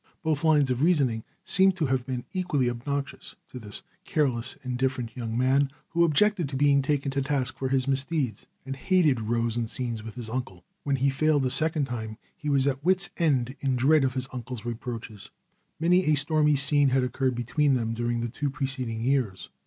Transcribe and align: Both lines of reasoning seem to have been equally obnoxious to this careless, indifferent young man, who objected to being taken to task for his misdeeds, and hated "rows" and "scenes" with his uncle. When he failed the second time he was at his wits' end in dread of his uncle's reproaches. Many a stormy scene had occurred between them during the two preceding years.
Both 0.23 0.43
lines 0.43 0.71
of 0.71 0.81
reasoning 0.81 1.23
seem 1.43 1.73
to 1.73 1.85
have 1.85 2.07
been 2.07 2.25
equally 2.33 2.67
obnoxious 2.67 3.35
to 3.49 3.59
this 3.59 3.83
careless, 4.03 4.57
indifferent 4.63 5.15
young 5.15 5.37
man, 5.37 5.69
who 5.89 6.03
objected 6.03 6.49
to 6.49 6.55
being 6.55 6.81
taken 6.81 7.11
to 7.11 7.21
task 7.21 7.59
for 7.59 7.69
his 7.69 7.87
misdeeds, 7.87 8.47
and 8.65 8.75
hated 8.75 9.21
"rows" 9.21 9.57
and 9.57 9.69
"scenes" 9.69 10.01
with 10.01 10.15
his 10.15 10.27
uncle. 10.27 10.65
When 10.81 10.95
he 10.95 11.11
failed 11.11 11.43
the 11.43 11.51
second 11.51 11.85
time 11.85 12.17
he 12.35 12.49
was 12.49 12.65
at 12.65 12.77
his 12.77 12.83
wits' 12.83 13.09
end 13.17 13.55
in 13.59 13.75
dread 13.75 14.03
of 14.03 14.15
his 14.15 14.27
uncle's 14.33 14.65
reproaches. 14.65 15.29
Many 15.79 16.05
a 16.05 16.15
stormy 16.15 16.55
scene 16.55 16.89
had 16.89 17.03
occurred 17.03 17.35
between 17.35 17.75
them 17.75 17.93
during 17.93 18.21
the 18.21 18.27
two 18.27 18.49
preceding 18.49 19.01
years. 19.03 19.51